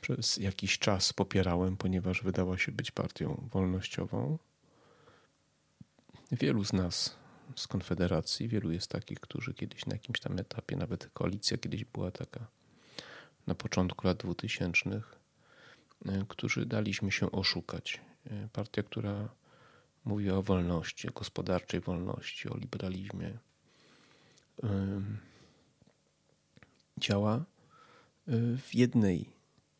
przez 0.00 0.36
jakiś 0.36 0.78
czas 0.78 1.12
popierałem, 1.12 1.76
ponieważ 1.76 2.22
wydała 2.22 2.58
się 2.58 2.72
być 2.72 2.90
partią 2.90 3.48
wolnościową. 3.52 4.38
Wielu 6.32 6.64
z 6.64 6.72
nas 6.72 7.19
z 7.56 7.66
Konfederacji, 7.66 8.48
wielu 8.48 8.70
jest 8.72 8.90
takich, 8.90 9.20
którzy 9.20 9.54
kiedyś 9.54 9.86
na 9.86 9.94
jakimś 9.94 10.20
tam 10.20 10.38
etapie, 10.38 10.76
nawet 10.76 11.10
koalicja 11.12 11.58
kiedyś 11.58 11.84
była 11.84 12.10
taka 12.10 12.46
na 13.46 13.54
początku 13.54 14.06
lat 14.06 14.16
2000, 14.16 14.90
y, 14.90 15.02
którzy 16.28 16.66
daliśmy 16.66 17.12
się 17.12 17.30
oszukać. 17.30 18.00
Y, 18.26 18.48
partia, 18.52 18.82
która 18.82 19.28
mówi 20.04 20.30
o 20.30 20.42
wolności, 20.42 21.08
gospodarczej 21.14 21.80
wolności, 21.80 22.48
o 22.48 22.56
liberalizmie, 22.56 23.38
działa 27.00 27.36
y, 27.36 27.42
w 28.58 28.74
jednej 28.74 29.32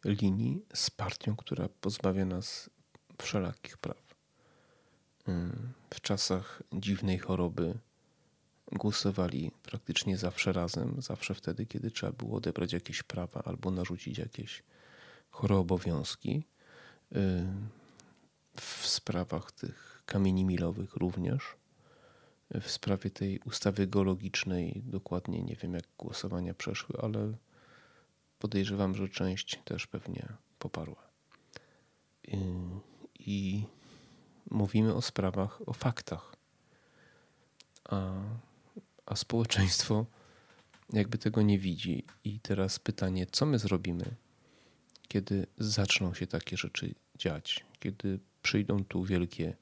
linii 0.05 0.65
z 0.75 0.91
partią, 0.91 1.37
która 1.37 1.69
pozbawia 1.81 2.25
nas 2.25 2.71
wszelakich 3.23 3.79
praw. 3.79 4.10
W 5.91 6.01
czasach 6.01 6.63
dziwnej 6.73 7.19
choroby 7.19 7.79
głosowali 8.73 9.51
praktycznie 9.63 10.17
zawsze 10.17 10.53
razem, 10.53 11.03
zawsze 11.03 11.35
wtedy, 11.35 11.67
kiedy 11.67 11.91
trzeba 11.91 12.13
było 12.13 12.37
odebrać 12.37 12.73
jakieś 12.73 13.03
prawa 13.03 13.43
albo 13.45 13.71
narzucić 13.71 14.19
jakieś 14.19 14.63
chore 15.31 15.57
obowiązki. 15.57 16.45
W 18.57 18.87
sprawach 18.87 19.53
tych 19.53 20.03
kamieni 20.07 20.45
milowych 20.45 20.97
również. 20.97 21.43
W 22.61 22.71
sprawie 22.71 23.11
tej 23.11 23.39
ustawy 23.39 23.87
geologicznej 23.87 24.83
dokładnie 24.87 25.43
nie 25.43 25.57
wiem, 25.57 25.75
jak 25.75 25.85
głosowania 25.99 26.55
przeszły, 26.55 27.01
ale 27.03 27.33
podejrzewam, 28.39 28.95
że 28.95 29.09
część 29.09 29.61
też 29.65 29.87
pewnie 29.87 30.29
poparła. 30.59 31.09
I 33.19 33.65
mówimy 34.51 34.95
o 34.95 35.03
sprawach, 35.03 35.69
o 35.69 35.73
faktach. 35.73 36.37
A, 37.85 38.13
a 39.07 39.17
społeczeństwo 39.17 40.07
jakby 40.93 41.19
tego 41.19 41.43
nie 41.43 41.59
widzi. 41.59 42.05
I 42.25 42.41
teraz 42.41 42.79
pytanie, 42.79 43.27
co 43.33 43.47
my 43.47 43.59
zrobimy, 43.59 44.15
kiedy 45.09 45.47
zaczną 45.59 46.15
się 46.15 46.27
takie 46.27 46.57
rzeczy 46.57 46.95
dziać, 47.19 47.65
kiedy 47.81 48.21
przyjdą 48.43 48.85
tu 48.85 49.05
wielkie 49.05 49.57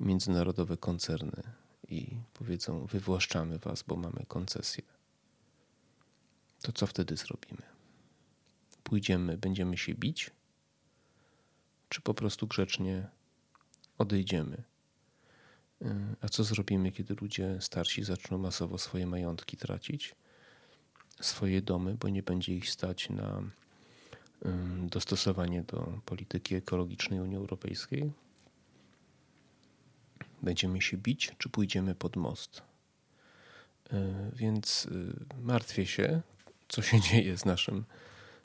międzynarodowe 0.00 0.76
koncerny 0.76 1.42
i 1.88 2.16
powiedzą: 2.34 2.86
Wywłaszczamy 2.86 3.58
was, 3.58 3.82
bo 3.82 3.96
mamy 3.96 4.24
koncesję. 4.28 4.82
To 6.62 6.72
co 6.72 6.86
wtedy 6.86 7.16
zrobimy? 7.16 7.62
Pójdziemy, 8.82 9.38
będziemy 9.38 9.76
się 9.78 9.94
bić? 9.94 10.30
Czy 11.88 12.00
po 12.00 12.14
prostu 12.14 12.46
grzecznie 12.46 13.08
odejdziemy? 14.02 14.62
A 16.20 16.28
co 16.28 16.44
zrobimy, 16.44 16.92
kiedy 16.92 17.14
ludzie 17.20 17.56
starsi 17.60 18.04
zaczną 18.04 18.38
masowo 18.38 18.78
swoje 18.78 19.06
majątki 19.06 19.56
tracić, 19.56 20.14
swoje 21.20 21.62
domy, 21.62 21.94
bo 21.94 22.08
nie 22.08 22.22
będzie 22.22 22.54
ich 22.54 22.70
stać 22.70 23.10
na 23.10 23.42
dostosowanie 24.82 25.62
do 25.62 26.00
polityki 26.04 26.54
ekologicznej 26.54 27.20
Unii 27.20 27.36
Europejskiej? 27.36 28.12
Będziemy 30.42 30.80
się 30.80 30.96
bić, 30.96 31.32
czy 31.38 31.48
pójdziemy 31.48 31.94
pod 31.94 32.16
most? 32.16 32.62
E, 33.92 34.30
więc 34.36 34.88
e, 35.36 35.40
martwię 35.42 35.86
się, 35.86 36.22
co 36.68 36.82
się 36.82 37.00
dzieje 37.10 37.38
z 37.38 37.44
naszym 37.44 37.84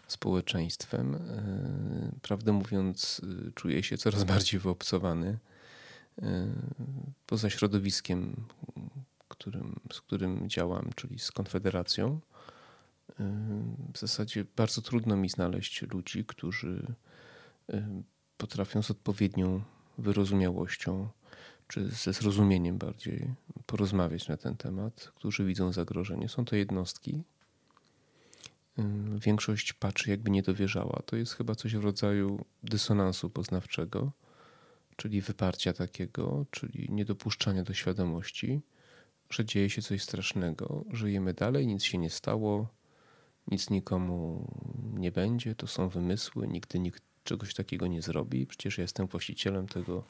społeczeństwem. 0.07 1.15
E, 1.15 2.19
prawdę 2.21 2.51
mówiąc, 2.51 3.21
czuję 3.55 3.83
się 3.83 3.97
coraz 3.97 4.23
bardziej 4.33 4.59
wyobcowany 4.59 5.37
poza 7.25 7.49
środowiskiem, 7.49 8.45
którym, 9.27 9.79
z 9.93 10.01
którym 10.01 10.49
działam, 10.49 10.89
czyli 10.95 11.19
z 11.19 11.31
Konfederacją. 11.31 12.19
W 13.93 13.99
zasadzie 13.99 14.45
bardzo 14.55 14.81
trudno 14.81 15.17
mi 15.17 15.29
znaleźć 15.29 15.81
ludzi, 15.81 16.25
którzy 16.25 16.93
potrafią 18.37 18.81
z 18.83 18.91
odpowiednią 18.91 19.61
wyrozumiałością 19.97 21.09
czy 21.67 21.87
ze 21.87 22.13
zrozumieniem 22.13 22.77
bardziej 22.77 23.33
porozmawiać 23.65 24.27
na 24.27 24.37
ten 24.37 24.57
temat, 24.57 25.11
którzy 25.15 25.45
widzą 25.45 25.73
zagrożenie. 25.73 26.29
Są 26.29 26.45
to 26.45 26.55
jednostki. 26.55 27.23
Większość 29.19 29.73
patrzy, 29.73 30.09
jakby 30.09 30.31
nie 30.31 30.41
dowierzała. 30.41 31.01
To 31.05 31.15
jest 31.15 31.33
chyba 31.33 31.55
coś 31.55 31.75
w 31.75 31.83
rodzaju 31.83 32.45
dysonansu 32.63 33.29
poznawczego, 33.29 34.11
czyli 34.95 35.21
wyparcia 35.21 35.73
takiego, 35.73 36.45
czyli 36.51 36.87
niedopuszczania 36.91 37.63
do 37.63 37.73
świadomości, 37.73 38.61
że 39.29 39.45
dzieje 39.45 39.69
się 39.69 39.81
coś 39.81 40.03
strasznego. 40.03 40.85
Żyjemy 40.91 41.33
dalej, 41.33 41.67
nic 41.67 41.83
się 41.83 41.97
nie 41.97 42.09
stało, 42.09 42.67
nic 43.51 43.69
nikomu 43.69 44.47
nie 44.93 45.11
będzie, 45.11 45.55
to 45.55 45.67
są 45.67 45.89
wymysły, 45.89 46.47
nigdy 46.47 46.79
nikt 46.79 47.03
czegoś 47.23 47.53
takiego 47.53 47.87
nie 47.87 48.01
zrobi. 48.01 48.47
Przecież 48.47 48.77
ja 48.77 48.81
jestem 48.81 49.07
właścicielem 49.07 49.67
tego 49.67 50.03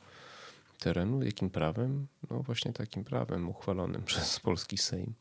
terenu. 0.79 1.23
Jakim 1.23 1.49
prawem? 1.49 2.07
No 2.29 2.39
właśnie 2.39 2.73
takim 2.73 3.03
prawem 3.03 3.49
uchwalonym 3.49 4.03
przez 4.11 4.39
polski 4.39 4.77
Sejm, 4.77 5.13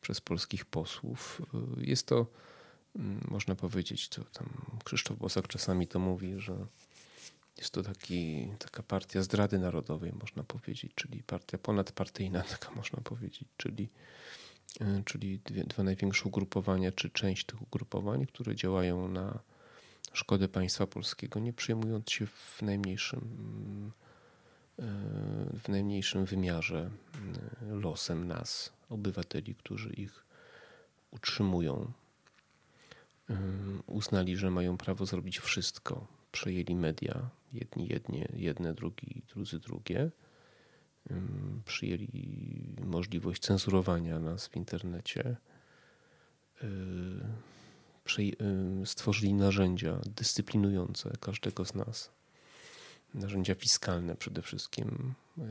przez 0.00 0.20
polskich 0.20 0.64
posłów. 0.64 1.42
Jest 1.76 2.06
to, 2.06 2.16
mm, 2.16 2.26
można 3.28 3.54
powiedzieć, 3.54 4.08
to 4.08 4.24
tam 4.24 4.48
Krzysztof 4.84 5.18
Bosak 5.18 5.48
czasami 5.48 5.86
to 5.86 5.98
mówi, 5.98 6.34
że 6.40 6.66
jest 7.58 7.70
to 7.70 7.82
taki, 7.82 8.48
taka 8.58 8.82
partia 8.82 9.22
zdrady 9.22 9.58
narodowej, 9.58 10.12
można 10.12 10.42
powiedzieć, 10.42 10.92
czyli 10.94 11.22
partia 11.22 11.58
ponadpartyjna, 11.58 12.42
taka 12.58 12.70
można 12.70 13.00
powiedzieć, 13.00 13.48
czyli, 13.56 13.88
y, 14.80 15.02
czyli 15.04 15.38
dwie, 15.38 15.64
dwa 15.64 15.82
największe 15.82 16.24
ugrupowania, 16.24 16.92
czy 16.92 17.10
część 17.10 17.44
tych 17.46 17.62
ugrupowań, 17.62 18.26
które 18.26 18.54
działają 18.54 19.08
na 19.08 19.38
szkodę 20.12 20.48
państwa 20.48 20.86
polskiego, 20.86 21.40
nie 21.40 21.52
przyjmując 21.52 22.10
się 22.10 22.26
w 22.26 22.62
najmniejszym 22.62 23.20
mm, 23.20 23.92
w 25.62 25.68
najmniejszym 25.68 26.24
wymiarze 26.24 26.90
e, 27.62 27.74
losem 27.74 28.28
nas, 28.28 28.72
obywateli, 28.88 29.54
którzy 29.54 29.90
ich 29.90 30.24
utrzymują. 31.10 31.92
E, 33.30 33.36
uznali, 33.86 34.36
że 34.36 34.50
mają 34.50 34.76
prawo 34.76 35.06
zrobić 35.06 35.38
wszystko. 35.38 36.06
Przejęli 36.32 36.76
media, 36.76 37.30
jedni 37.52 37.88
jednie, 37.88 38.28
jedne, 38.34 38.74
drugi, 38.74 39.22
drudzy 39.28 39.58
drugie. 39.58 40.10
E, 41.10 41.14
przyjęli 41.64 42.76
możliwość 42.80 43.42
cenzurowania 43.42 44.18
nas 44.18 44.48
w 44.48 44.56
internecie. 44.56 45.36
Stworzyli 48.84 49.34
narzędzia 49.34 50.00
dyscyplinujące 50.16 51.12
każdego 51.20 51.64
z 51.64 51.74
nas 51.74 52.10
narzędzia 53.14 53.54
fiskalne 53.54 54.16
przede 54.16 54.42
wszystkim, 54.42 55.14
y, 55.38 55.42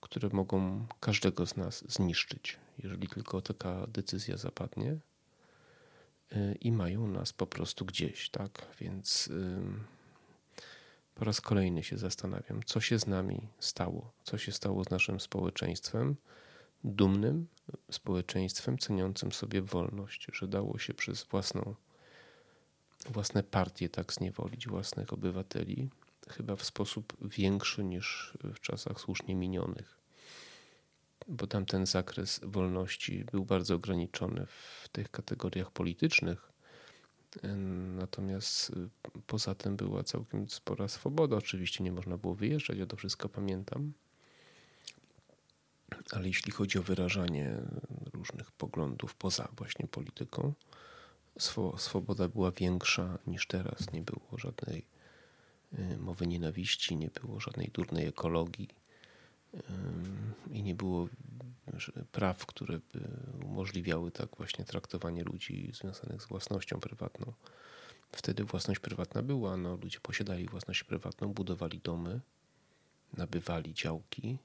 które 0.00 0.28
mogą 0.32 0.86
każdego 1.00 1.46
z 1.46 1.56
nas 1.56 1.84
zniszczyć, 1.92 2.58
jeżeli 2.78 3.08
tylko 3.08 3.42
taka 3.42 3.86
decyzja 3.86 4.36
zapadnie 4.36 4.96
i 6.60 6.72
mają 6.72 7.06
nas 7.06 7.32
po 7.32 7.46
prostu 7.46 7.84
gdzieś, 7.84 8.30
tak? 8.30 8.66
Więc 8.80 9.26
y, 9.26 9.58
po 11.14 11.24
raz 11.24 11.40
kolejny 11.40 11.82
się 11.82 11.98
zastanawiam, 11.98 12.60
co 12.66 12.80
się 12.80 12.98
z 12.98 13.06
nami 13.06 13.48
stało, 13.58 14.12
co 14.24 14.38
się 14.38 14.52
stało 14.52 14.84
z 14.84 14.90
naszym 14.90 15.20
społeczeństwem, 15.20 16.16
dumnym 16.84 17.46
społeczeństwem, 17.90 18.78
ceniącym 18.78 19.32
sobie 19.32 19.62
wolność, 19.62 20.26
że 20.32 20.48
dało 20.48 20.78
się 20.78 20.94
przez 20.94 21.24
własną, 21.24 21.74
własne 23.10 23.42
partie 23.42 23.88
tak 23.88 24.12
zniewolić 24.12 24.68
własnych 24.68 25.12
obywateli, 25.12 25.90
chyba 26.28 26.56
w 26.56 26.64
sposób 26.64 27.16
większy 27.20 27.84
niż 27.84 28.38
w 28.44 28.60
czasach 28.60 29.00
słusznie 29.00 29.34
minionych, 29.34 29.98
bo 31.28 31.46
tam 31.46 31.66
ten 31.66 31.86
zakres 31.86 32.40
wolności 32.42 33.24
był 33.32 33.44
bardzo 33.44 33.74
ograniczony 33.74 34.46
w 34.46 34.88
tych 34.88 35.10
kategoriach 35.10 35.70
politycznych, 35.70 36.52
Natomiast 37.96 38.72
poza 39.26 39.54
tym 39.54 39.76
była 39.76 40.02
całkiem 40.02 40.48
spora 40.48 40.88
swoboda. 40.88 41.36
Oczywiście 41.36 41.84
nie 41.84 41.92
można 41.92 42.16
było 42.16 42.34
wyjeżdżać, 42.34 42.78
ja 42.78 42.86
to 42.86 42.96
wszystko 42.96 43.28
pamiętam. 43.28 43.92
Ale 46.12 46.26
jeśli 46.26 46.52
chodzi 46.52 46.78
o 46.78 46.82
wyrażanie 46.82 47.56
różnych 48.12 48.52
poglądów 48.52 49.14
poza 49.14 49.48
właśnie 49.56 49.86
polityką, 49.86 50.52
swoboda 51.78 52.28
była 52.28 52.50
większa 52.50 53.18
niż 53.26 53.46
teraz. 53.46 53.92
Nie 53.92 54.02
było 54.02 54.38
żadnej 54.38 54.86
y, 55.78 55.98
mowy 55.98 56.26
nienawiści, 56.26 56.96
nie 56.96 57.10
było 57.10 57.40
żadnej 57.40 57.70
durnej 57.72 58.06
ekologii 58.06 58.68
i 60.50 60.62
nie 60.62 60.74
było 60.74 61.08
praw, 62.12 62.46
które 62.46 62.78
by 62.78 63.00
umożliwiały 63.44 64.10
tak 64.10 64.36
właśnie 64.36 64.64
traktowanie 64.64 65.24
ludzi 65.24 65.70
związanych 65.74 66.22
z 66.22 66.26
własnością 66.26 66.80
prywatną. 66.80 67.32
Wtedy 68.12 68.44
własność 68.44 68.80
prywatna 68.80 69.22
była, 69.22 69.56
no, 69.56 69.76
ludzie 69.76 70.00
posiadali 70.00 70.48
własność 70.48 70.84
prywatną, 70.84 71.32
budowali 71.32 71.78
domy, 71.78 72.20
nabywali 73.16 73.74
działki 73.74 74.38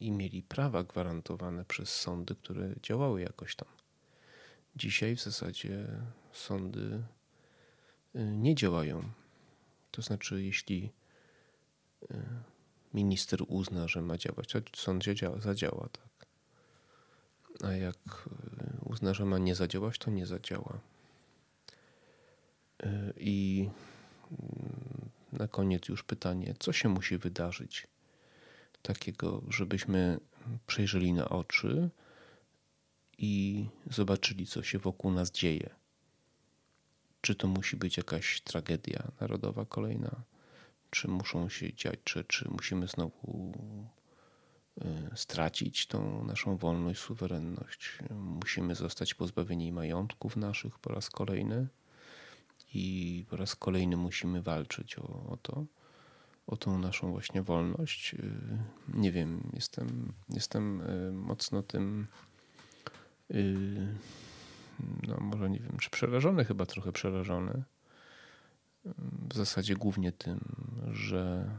i 0.00 0.10
mieli 0.10 0.42
prawa 0.42 0.84
gwarantowane 0.84 1.64
przez 1.64 1.88
sądy, 1.88 2.34
które 2.34 2.74
działały 2.82 3.20
jakoś 3.20 3.56
tam. 3.56 3.68
Dzisiaj 4.76 5.16
w 5.16 5.22
zasadzie 5.22 5.86
sądy 6.32 7.02
y, 8.16 8.24
nie 8.24 8.54
działają. 8.54 9.02
To 9.90 10.02
znaczy, 10.02 10.42
jeśli 10.42 10.92
y, 12.02 12.16
minister 12.94 13.40
uzna, 13.48 13.88
że 13.88 14.02
ma 14.02 14.18
działać, 14.18 14.52
to 14.52 14.60
sąd 14.76 15.04
zadziała, 15.38 15.88
tak. 15.88 16.26
A 17.64 17.72
jak 17.72 17.96
y, 18.86 18.90
uzna, 18.90 19.14
że 19.14 19.24
ma 19.24 19.38
nie 19.38 19.54
zadziałać, 19.54 19.98
to 19.98 20.10
nie 20.10 20.26
zadziała. 20.26 20.78
I 23.16 23.68
mm, 24.30 25.10
na 25.32 25.48
koniec 25.48 25.88
już 25.88 26.02
pytanie, 26.02 26.54
co 26.58 26.72
się 26.72 26.88
musi 26.88 27.18
wydarzyć 27.18 27.86
takiego, 28.82 29.42
żebyśmy 29.48 30.20
przejrzeli 30.66 31.12
na 31.12 31.28
oczy, 31.28 31.90
i 33.18 33.64
zobaczyli, 33.90 34.46
co 34.46 34.62
się 34.62 34.78
wokół 34.78 35.10
nas 35.10 35.30
dzieje. 35.30 35.70
Czy 37.20 37.34
to 37.34 37.48
musi 37.48 37.76
być 37.76 37.96
jakaś 37.96 38.40
tragedia 38.40 39.08
narodowa 39.20 39.64
kolejna, 39.64 40.10
czy 40.90 41.08
muszą 41.08 41.48
się 41.48 41.74
dziać 41.74 41.98
czy 42.28 42.48
musimy 42.50 42.86
znowu 42.86 43.52
e, 44.80 45.10
stracić 45.16 45.86
tą 45.86 46.24
naszą 46.24 46.56
wolność, 46.56 47.00
suwerenność. 47.00 47.98
Musimy 48.10 48.74
zostać 48.74 49.14
pozbawieni 49.14 49.72
majątków 49.72 50.36
naszych 50.36 50.78
po 50.78 50.92
raz 50.92 51.10
kolejny 51.10 51.68
i 52.74 53.24
po 53.30 53.36
raz 53.36 53.56
kolejny 53.56 53.96
musimy 53.96 54.42
walczyć 54.42 54.98
o, 54.98 55.30
o 55.30 55.36
to, 55.42 55.64
o 56.46 56.56
tą 56.56 56.78
naszą 56.78 57.10
właśnie 57.10 57.42
wolność. 57.42 58.14
E, 58.14 58.18
nie 58.94 59.12
wiem, 59.12 59.50
jestem, 59.54 60.12
jestem 60.28 60.80
e, 60.80 61.12
mocno 61.12 61.62
tym 61.62 62.06
no 65.08 65.16
może 65.20 65.50
nie 65.50 65.58
wiem, 65.58 65.78
czy 65.80 65.90
przerażony, 65.90 66.44
chyba 66.44 66.66
trochę 66.66 66.92
przerażony. 66.92 67.62
W 69.30 69.34
zasadzie 69.34 69.76
głównie 69.76 70.12
tym, 70.12 70.40
że 70.92 71.50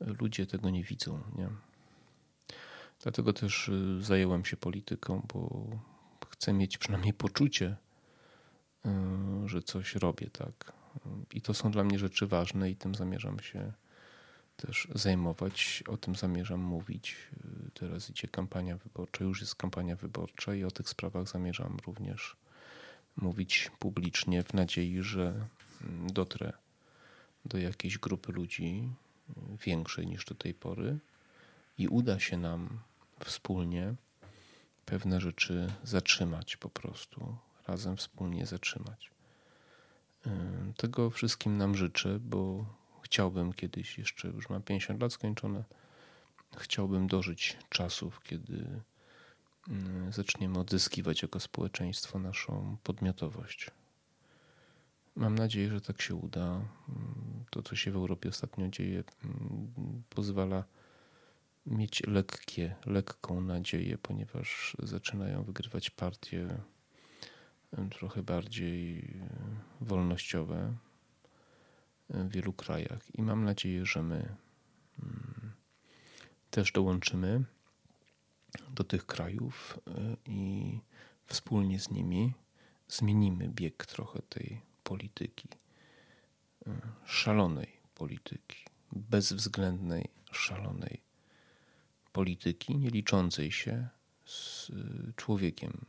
ludzie 0.00 0.46
tego 0.46 0.70
nie 0.70 0.84
widzą. 0.84 1.20
Nie? 1.36 1.48
Dlatego 3.02 3.32
też 3.32 3.68
y, 3.68 4.02
zajęłam 4.02 4.44
się 4.44 4.56
polityką, 4.56 5.26
bo 5.34 5.66
chcę 6.30 6.52
mieć 6.52 6.78
przynajmniej 6.78 7.12
poczucie, 7.12 7.76
y, 8.86 9.48
że 9.48 9.62
coś 9.62 9.94
robię, 9.94 10.30
tak. 10.30 10.72
I 11.32 11.40
to 11.40 11.54
są 11.54 11.70
dla 11.70 11.84
mnie 11.84 11.98
rzeczy 11.98 12.26
ważne 12.26 12.70
i 12.70 12.76
tym 12.76 12.94
zamierzam 12.94 13.40
się 13.40 13.72
też 14.56 14.88
zajmować. 14.94 15.84
O 15.88 15.96
tym 15.96 16.14
zamierzam 16.14 16.60
mówić. 16.60 17.16
Teraz 17.74 18.10
idzie 18.10 18.28
kampania 18.28 18.76
wyborcza, 18.76 19.24
już 19.24 19.40
jest 19.40 19.54
kampania 19.54 19.96
wyborcza 19.96 20.54
i 20.54 20.64
o 20.64 20.70
tych 20.70 20.88
sprawach 20.88 21.28
zamierzam 21.28 21.76
również 21.86 22.36
mówić 23.16 23.70
publicznie 23.78 24.42
w 24.42 24.54
nadziei, 24.54 25.02
że 25.02 25.46
dotrę 26.06 26.52
do 27.44 27.58
jakiejś 27.58 27.98
grupy 27.98 28.32
ludzi 28.32 28.88
większej 29.66 30.06
niż 30.06 30.24
do 30.24 30.34
tej 30.34 30.54
pory 30.54 30.98
i 31.78 31.88
uda 31.88 32.20
się 32.20 32.36
nam 32.36 32.80
wspólnie 33.24 33.94
pewne 34.84 35.20
rzeczy 35.20 35.72
zatrzymać 35.84 36.56
po 36.56 36.68
prostu, 36.70 37.36
razem 37.66 37.96
wspólnie 37.96 38.46
zatrzymać. 38.46 39.10
Tego 40.76 41.10
wszystkim 41.10 41.56
nam 41.56 41.74
życzę, 41.74 42.18
bo 42.18 42.64
chciałbym 43.02 43.52
kiedyś, 43.52 43.98
jeszcze 43.98 44.28
już 44.28 44.48
mam 44.48 44.62
50 44.62 45.02
lat 45.02 45.12
skończone, 45.12 45.64
chciałbym 46.56 47.06
dożyć 47.06 47.56
czasów, 47.68 48.22
kiedy 48.22 48.80
zaczniemy 50.10 50.58
odzyskiwać 50.58 51.22
jako 51.22 51.40
społeczeństwo 51.40 52.18
naszą 52.18 52.76
podmiotowość. 52.82 53.70
Mam 55.16 55.34
nadzieję, 55.34 55.70
że 55.70 55.80
tak 55.80 56.02
się 56.02 56.14
uda. 56.14 56.60
To, 57.50 57.62
co 57.62 57.76
się 57.76 57.90
w 57.92 57.96
Europie 57.96 58.28
ostatnio 58.28 58.68
dzieje, 58.68 59.04
pozwala 60.08 60.64
mieć 61.66 62.02
lekkie, 62.06 62.76
lekką 62.86 63.40
nadzieję, 63.40 63.98
ponieważ 63.98 64.76
zaczynają 64.82 65.42
wygrywać 65.44 65.90
partie 65.90 66.48
trochę 67.90 68.22
bardziej 68.22 69.14
wolnościowe, 69.80 70.76
w 72.12 72.32
wielu 72.32 72.52
krajach 72.52 73.14
i 73.14 73.22
mam 73.22 73.44
nadzieję, 73.44 73.86
że 73.86 74.02
my 74.02 74.36
mm, 75.02 75.52
też 76.50 76.72
dołączymy 76.72 77.44
do 78.70 78.84
tych 78.84 79.06
krajów 79.06 79.78
y, 79.88 80.16
i 80.26 80.80
wspólnie 81.26 81.80
z 81.80 81.90
nimi 81.90 82.34
zmienimy 82.88 83.48
bieg 83.48 83.86
trochę 83.86 84.22
tej 84.22 84.60
polityki, 84.84 85.48
y, 86.66 86.70
szalonej 87.06 87.72
polityki, 87.94 88.64
bezwzględnej, 88.92 90.08
szalonej 90.32 91.00
polityki, 92.12 92.76
nie 92.76 92.90
liczącej 92.90 93.52
się 93.52 93.88
z 94.24 94.70
człowiekiem, 95.16 95.84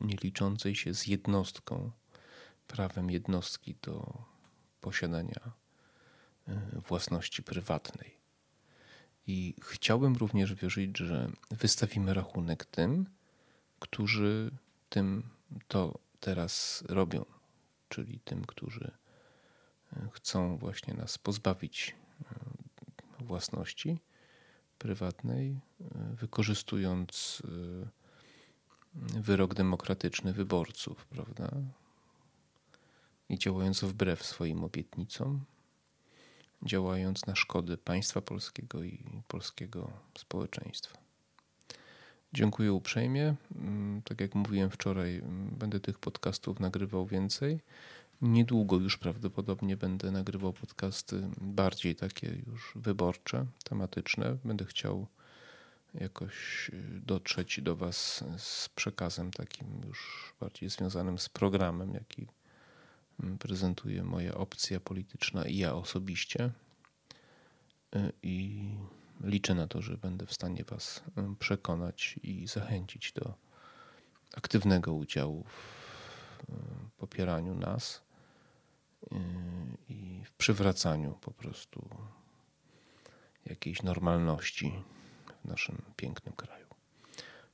nie 0.00 0.16
liczącej 0.22 0.76
się 0.76 0.94
z 0.94 1.06
jednostką, 1.06 1.90
prawem 2.66 3.10
jednostki 3.10 3.74
do 3.82 4.24
posiadania 4.80 5.52
E, 6.50 6.80
własności 6.88 7.42
prywatnej. 7.42 8.20
I 9.26 9.54
chciałbym 9.62 10.16
również 10.16 10.54
wierzyć, 10.54 10.98
że 10.98 11.30
wystawimy 11.50 12.14
rachunek 12.14 12.64
tym, 12.64 13.06
którzy 13.78 14.50
tym 14.88 15.22
to 15.68 15.98
teraz 16.20 16.84
robią, 16.88 17.24
czyli 17.90 18.20
tym, 18.24 18.44
którzy 18.44 18.90
e, 19.92 20.08
chcą 20.12 20.58
właśnie 20.58 20.94
nas 20.94 21.18
pozbawić 21.18 21.94
e, 23.20 23.24
własności 23.24 23.98
prywatnej, 24.78 25.60
wykorzystując 26.14 27.42
wyrok 28.94 29.54
demokratyczny 29.54 30.32
wyborców, 30.32 31.06
prawda? 31.06 31.50
I 33.28 33.38
działając 33.38 33.84
wbrew 33.84 34.26
swoim 34.26 34.64
obietnicom, 34.64 35.44
działając 36.62 37.26
na 37.26 37.34
szkody 37.36 37.76
państwa 37.76 38.20
polskiego 38.20 38.82
i 38.82 39.22
polskiego 39.28 39.92
społeczeństwa. 40.18 40.99
Dziękuję 42.32 42.72
uprzejmie. 42.72 43.34
Mm, 43.56 44.02
tak 44.02 44.20
jak 44.20 44.34
mówiłem 44.34 44.70
wczoraj, 44.70 45.16
mm, 45.16 45.56
będę 45.58 45.80
tych 45.80 45.98
podcastów 45.98 46.60
nagrywał 46.60 47.06
więcej. 47.06 47.60
Niedługo 48.22 48.76
już 48.76 48.96
prawdopodobnie 48.96 49.76
będę 49.76 50.10
nagrywał 50.10 50.52
podcasty 50.52 51.28
bardziej 51.40 51.96
takie 51.96 52.42
już 52.46 52.72
wyborcze, 52.74 53.46
tematyczne. 53.64 54.36
Będę 54.44 54.64
chciał 54.64 55.06
jakoś 55.94 56.68
y, 56.68 57.00
dotrzeć 57.06 57.60
do 57.60 57.76
Was 57.76 58.24
z 58.38 58.68
przekazem 58.68 59.30
takim 59.30 59.66
już 59.86 60.32
bardziej 60.40 60.68
związanym 60.68 61.18
z 61.18 61.28
programem, 61.28 61.94
jaki 61.94 62.26
prezentuje 63.38 64.04
moja 64.04 64.34
opcja 64.34 64.80
polityczna 64.80 65.44
i 65.44 65.56
ja 65.56 65.74
osobiście. 65.74 66.50
Y, 67.96 68.12
I 68.22 68.64
liczę 69.20 69.54
na 69.54 69.66
to, 69.66 69.82
że 69.82 69.96
będę 69.96 70.26
w 70.26 70.32
stanie 70.32 70.64
Was 70.64 71.02
y, 71.32 71.36
przekonać 71.38 72.20
i 72.22 72.46
zachęcić 72.46 73.12
do 73.12 73.34
aktywnego 74.36 74.94
udziału 74.94 75.44
w 75.44 76.42
y, 76.50 76.54
popieraniu 76.98 77.54
nas 77.54 78.02
i 79.88 80.22
w 80.24 80.32
przywracaniu 80.32 81.18
po 81.20 81.30
prostu 81.30 81.88
jakiejś 83.46 83.82
normalności 83.82 84.82
w 85.44 85.48
naszym 85.48 85.82
pięknym 85.96 86.34
kraju. 86.34 86.66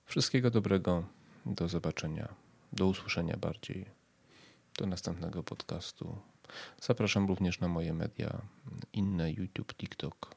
Wszystkiego 0.05 0.51
dobrego, 0.51 1.05
do 1.47 1.69
zobaczenia, 1.69 2.35
do 2.73 2.87
usłyszenia 2.87 3.37
bardziej 3.37 3.87
do 4.79 4.87
następnego 4.87 5.43
podcastu. 5.43 6.19
Zapraszam 6.81 7.29
również 7.29 7.61
na 7.61 7.69
moje 7.69 7.95
media 7.95 8.43
inne 8.93 9.33
YouTube, 9.33 9.75
TikTok, 9.75 10.35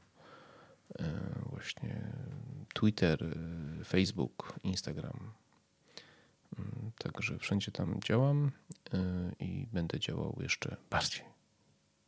właśnie 1.49 2.01
Twitter, 2.73 3.23
e, 3.23 3.83
Facebook, 3.83 4.59
Instagram. 4.63 5.31
Mm, 6.59 6.91
także 6.97 7.39
wszędzie 7.39 7.71
tam 7.71 7.99
działam 8.03 8.51
e, 8.93 9.31
i 9.39 9.67
będę 9.73 9.99
działał 9.99 10.37
jeszcze 10.41 10.77
bardziej. 10.89 11.38